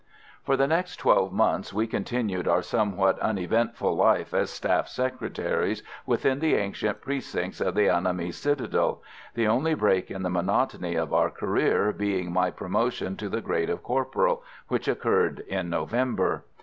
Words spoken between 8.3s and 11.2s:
citadel, the only break in the monotony of